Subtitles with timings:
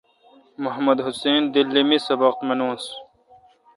[0.63, 2.83] محمد حسین دیلی می سبق منس۔